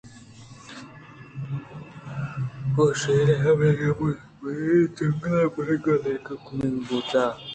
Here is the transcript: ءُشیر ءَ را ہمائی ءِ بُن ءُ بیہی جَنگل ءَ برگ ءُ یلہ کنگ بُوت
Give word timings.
ءُشیر 2.81 3.27
ءَ 3.33 3.33
را 3.33 3.37
ہمائی 3.43 3.87
ءِ 3.87 3.97
بُن 3.97 4.11
ءُ 4.21 4.37
بیہی 4.39 4.75
جَنگل 4.95 5.33
ءَ 5.41 5.53
برگ 5.53 5.85
ءُ 5.93 6.03
یلہ 6.03 6.35
کنگ 6.45 6.77
بُوت 6.87 7.11